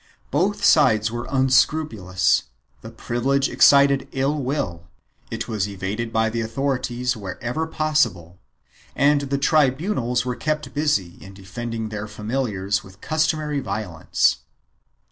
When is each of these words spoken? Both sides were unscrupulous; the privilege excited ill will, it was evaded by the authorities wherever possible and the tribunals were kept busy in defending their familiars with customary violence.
Both 0.31 0.65
sides 0.65 1.11
were 1.11 1.27
unscrupulous; 1.29 2.45
the 2.81 2.89
privilege 2.89 3.47
excited 3.47 4.07
ill 4.13 4.41
will, 4.41 4.87
it 5.29 5.47
was 5.47 5.67
evaded 5.69 6.11
by 6.11 6.27
the 6.31 6.41
authorities 6.41 7.15
wherever 7.15 7.67
possible 7.67 8.39
and 8.95 9.21
the 9.21 9.37
tribunals 9.37 10.25
were 10.25 10.35
kept 10.35 10.73
busy 10.73 11.19
in 11.23 11.35
defending 11.35 11.89
their 11.89 12.07
familiars 12.07 12.83
with 12.83 12.99
customary 12.99 13.59
violence. 13.59 14.37